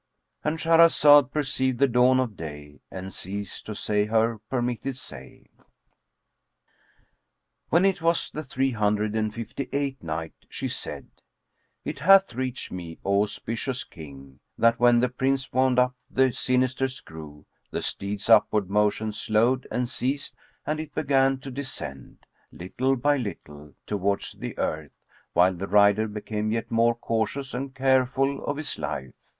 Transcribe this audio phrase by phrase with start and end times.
[0.43, 5.45] —And Shahrazad perceived the dawn of day and ceased to say her permitted say.
[7.69, 11.07] When it was the Three Hundred and Fifty eighth Night, She said,
[11.85, 16.87] It hath reached me, O auspicious King, that when the Prince wound up the sinister
[16.87, 23.17] screw, the steed's upward motion slowed and ceased, and it began to descend, little by
[23.17, 24.99] little, towards the earth
[25.33, 29.13] while the rider became yet more cautious and careful of his life.